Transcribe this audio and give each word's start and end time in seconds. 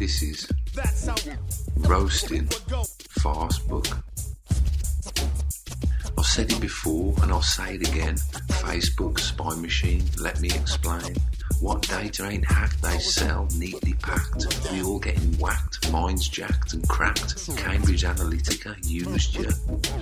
This 0.00 0.22
is 0.22 0.48
roasting 1.76 2.46
Farcebook. 3.20 4.02
I've 6.16 6.24
said 6.24 6.50
it 6.50 6.58
before 6.58 7.14
and 7.22 7.30
I'll 7.30 7.42
say 7.42 7.74
it 7.74 7.86
again. 7.86 8.14
Facebook 8.64 9.18
spy 9.18 9.54
machine, 9.56 10.02
let 10.18 10.40
me 10.40 10.48
explain. 10.54 11.16
What 11.60 11.82
data 11.82 12.26
ain't 12.26 12.46
hacked, 12.46 12.80
they 12.80 12.98
sell 12.98 13.46
neatly 13.58 13.92
packed. 13.92 14.46
We 14.72 14.82
all 14.82 15.00
getting 15.00 15.36
whacked, 15.36 15.92
minds 15.92 16.26
jacked 16.26 16.72
and 16.72 16.88
cracked. 16.88 17.54
Cambridge 17.58 18.04
Analytica 18.04 18.76
used 18.88 19.36
you. 19.36 19.50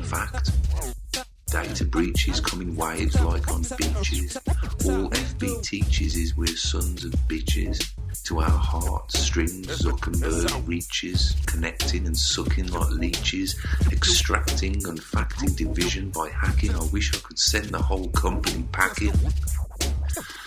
Fact. 0.05 0.53
Data 1.51 1.85
breaches 1.85 2.41
coming 2.41 2.77
waves 2.77 3.19
like 3.21 3.51
on 3.51 3.63
beaches. 3.63 4.37
All 4.85 5.09
FB 5.11 5.63
teaches 5.63 6.15
is 6.15 6.37
we're 6.37 6.47
sons 6.49 7.05
of 7.05 7.13
bitches. 7.27 7.95
To 8.25 8.41
our 8.41 8.51
hearts, 8.51 9.19
strings 9.19 9.67
Zuckerberg 9.67 10.69
reaches, 10.69 11.35
connecting 11.47 12.07
and 12.07 12.17
sucking 12.17 12.67
like 12.67 12.91
leeches, 12.91 13.57
extracting 13.91 14.87
and 14.87 15.03
facting 15.03 15.55
division 15.55 16.11
by 16.11 16.29
hacking. 16.29 16.75
I 16.75 16.85
wish 16.93 17.15
I 17.15 17.19
could 17.19 17.39
send 17.39 17.67
the 17.71 17.81
whole 17.81 18.09
company 18.09 18.65
packing. 18.73 19.13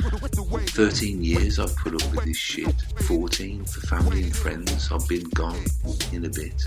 13 0.02 1.24
years 1.24 1.58
I've 1.58 1.76
put 1.78 1.96
up 1.96 2.12
with 2.12 2.26
this 2.26 2.38
shit. 2.38 2.80
14 3.08 3.66
for 3.66 3.88
family 3.88 4.24
and 4.24 4.36
friends. 4.36 4.92
I've 4.92 5.08
been 5.08 5.28
gone 5.30 5.64
in 6.12 6.26
a 6.26 6.30
bit. 6.30 6.64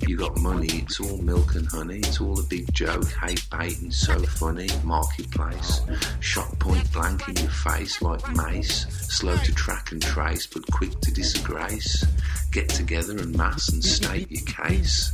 You 0.00 0.16
got 0.18 0.36
money, 0.38 0.68
it's 0.70 1.00
all 1.00 1.18
milk 1.18 1.54
and 1.54 1.66
honey, 1.66 1.98
it's 1.98 2.20
all 2.20 2.38
a 2.38 2.42
big 2.42 2.70
joke, 2.72 3.10
hate 3.12 3.46
baiting, 3.50 3.90
so 3.90 4.18
funny, 4.18 4.68
marketplace, 4.82 5.80
shot 6.20 6.58
point 6.58 6.92
blank 6.92 7.26
in 7.28 7.36
your 7.36 7.50
face 7.50 8.02
like 8.02 8.36
mace, 8.36 8.86
slow 9.08 9.36
to 9.36 9.54
track 9.54 9.92
and 9.92 10.02
trace, 10.02 10.46
but 10.46 10.70
quick 10.70 11.00
to 11.00 11.12
disgrace, 11.12 12.04
get 12.52 12.68
together 12.68 13.16
and 13.16 13.34
mass 13.36 13.70
and 13.70 13.82
state 13.82 14.30
your 14.30 14.44
case. 14.44 15.12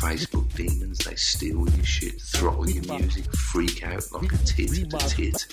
Facebook 0.00 0.52
demons, 0.54 0.98
they 0.98 1.14
steal 1.14 1.68
your 1.68 1.84
shit, 1.84 2.20
throttle 2.20 2.68
your 2.68 2.84
music, 2.98 3.24
freak 3.34 3.84
out 3.84 4.04
like 4.12 4.32
a 4.32 4.36
tit 4.38 4.68
to 4.68 4.98
tit. 5.08 5.46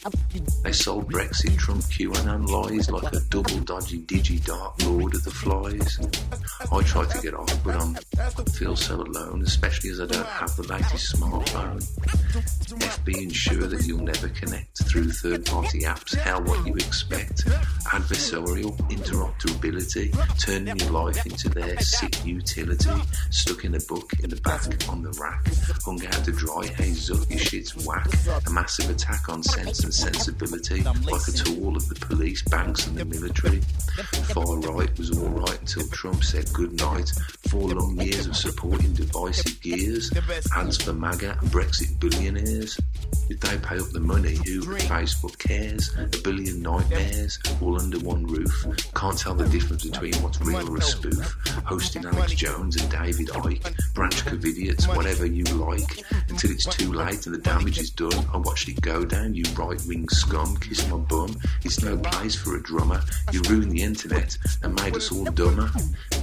They 0.64 0.72
sold 0.72 1.12
Brexit, 1.12 1.58
Trump, 1.58 1.82
QAnon 1.84 2.48
lies 2.48 2.92
like 2.92 3.12
a 3.14 3.20
double 3.30 3.60
dodgy 3.60 4.00
digi 4.00 4.44
dark 4.46 4.82
lord 4.86 5.16
of 5.16 5.24
the 5.24 5.32
flies. 5.32 6.00
I 6.72 6.84
try 6.84 7.06
to 7.06 7.22
get 7.22 7.34
off, 7.34 7.64
but 7.64 7.76
I'm 7.76 7.96
feel 8.54 8.76
so 8.76 8.96
alone, 8.96 9.42
especially 9.44 9.90
as 9.90 10.02
I 10.02 10.06
don't 10.06 10.26
have 10.26 10.56
the 10.56 10.64
latest 10.64 11.16
smartphone. 11.16 11.84
FB 12.34 13.24
ensure 13.24 13.68
that 13.68 13.86
you'll 13.86 14.04
never 14.04 14.30
connect 14.30 14.84
through 14.84 15.12
third-party 15.12 15.82
apps. 15.82 16.16
Hell, 16.16 16.44
what 16.44 16.66
you 16.66 16.74
expect? 16.76 17.46
Adversarial 17.86 18.76
interoperability, 18.90 20.12
turning 20.40 20.78
your 20.78 20.92
life 20.92 21.26
into 21.26 21.50
their 21.50 21.80
sick 21.80 22.26
utility, 22.26 22.90
stuck 23.30 23.66
in 23.66 23.76
a 23.76 23.80
book 23.82 24.03
in 24.20 24.30
the 24.30 24.36
back 24.42 24.62
on 24.90 25.02
the 25.02 25.12
rack, 25.22 25.48
hung 25.84 26.06
out 26.06 26.26
to 26.26 26.32
dry, 26.32 26.66
hey 26.78 26.92
zuck, 26.92 27.30
your 27.30 27.40
shit's 27.40 27.76
whack. 27.86 28.08
A 28.48 28.50
massive 28.52 28.90
attack 28.90 29.30
on 29.30 29.44
sense 29.44 29.84
and 29.84 29.94
sensibility, 29.94 30.82
like 30.84 31.28
a 31.28 31.32
tool 31.32 31.76
of 31.76 31.88
the 31.90 31.96
police, 31.96 32.42
banks 32.44 32.88
and 32.88 32.98
the 32.98 33.06
military. 33.06 33.62
Far 34.34 34.58
right 34.58 34.98
was 34.98 35.18
alright 35.18 35.60
until 35.60 35.88
Trump 35.88 36.24
said 36.24 36.52
good 36.54 36.74
night. 36.80 37.12
Four 37.54 37.70
long 37.70 38.02
years 38.02 38.26
of 38.26 38.36
supporting 38.36 38.94
divisive 38.94 39.62
gears, 39.62 40.12
ads 40.56 40.82
for 40.82 40.92
MAGA 40.92 41.38
and 41.40 41.52
Brexit 41.52 42.00
billionaires. 42.00 42.80
If 43.30 43.40
they 43.42 43.58
pay 43.60 43.78
up 43.78 43.90
the 43.92 44.00
money, 44.00 44.36
who 44.44 44.62
Facebook 44.62 45.38
cares? 45.38 45.96
A 45.98 46.22
billion 46.24 46.64
nightmares, 46.64 47.38
all 47.62 47.80
under 47.80 48.00
one 48.00 48.26
roof. 48.26 48.66
Can't 48.96 49.18
tell 49.18 49.36
the 49.36 49.48
difference 49.50 49.86
between 49.86 50.16
what's 50.16 50.42
real 50.42 50.68
or 50.68 50.78
a 50.78 50.82
spoof. 50.82 51.38
Hosting 51.64 52.06
Alex 52.06 52.34
Jones 52.34 52.76
and 52.82 52.90
David 52.90 53.28
Icke, 53.28 53.94
Branch 53.94 54.26
Covidiots, 54.26 54.88
whatever 54.96 55.28
you 55.28 55.44
like, 55.44 56.04
until 56.30 56.50
it's 56.50 56.66
too 56.66 56.92
late 56.92 57.28
and 57.28 57.36
the 57.36 57.40
damage 57.40 57.78
is 57.78 57.92
done. 57.92 58.26
I 58.34 58.38
watched 58.38 58.68
it 58.68 58.82
go 58.82 59.06
down, 59.06 59.36
you 59.36 59.44
right 59.56 59.80
wing 59.88 60.10
scum, 60.10 60.58
kiss 60.58 60.90
my 60.90 60.98
bum. 60.98 61.40
It's 61.64 61.84
no 61.84 61.98
place 61.98 62.36
for 62.36 62.58
a 62.58 62.64
drummer. 62.64 63.02
You 63.32 63.42
ruined 63.44 63.72
the 63.72 63.84
internet 63.84 64.38
and 64.64 64.74
made 64.82 64.96
us 64.96 65.12
all 65.12 65.26
dumber. 65.26 65.70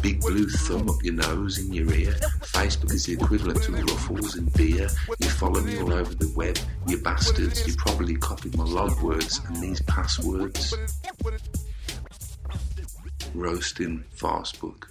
Big 0.02 0.20
blue 0.20 0.48
thumb 0.48 0.90
up 0.90 1.02
your 1.02 1.14
nose, 1.28 1.58
in 1.58 1.72
your 1.72 1.92
ear. 1.92 2.12
Facebook 2.42 2.92
is 2.92 3.06
the 3.06 3.14
equivalent 3.14 3.62
to 3.62 3.72
ruffles 3.72 4.36
and 4.36 4.52
beer. 4.54 4.88
You 5.18 5.28
follow 5.28 5.60
me 5.60 5.78
all 5.80 5.92
over 5.92 6.14
the 6.14 6.32
web, 6.36 6.58
you 6.86 6.98
bastards. 6.98 7.66
You 7.66 7.74
probably 7.76 8.16
copied 8.16 8.56
my 8.56 8.64
log 8.64 9.00
words 9.02 9.40
and 9.46 9.56
these 9.56 9.80
passwords. 9.82 10.74
Roasting 13.34 14.04
Farcebook. 14.16 14.89